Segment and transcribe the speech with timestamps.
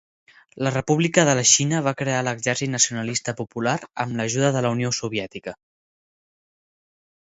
[0.67, 3.77] La República de la Xina va crear l'exèrcit nacionalista popular
[4.07, 5.59] amb l'ajuda de la Unió Soviètica.